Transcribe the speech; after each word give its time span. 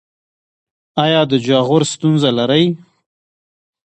ایا 1.03 1.21
د 1.31 1.33
جاغور 1.45 1.83
ستونزه 1.93 2.29
لرئ؟ 2.37 2.65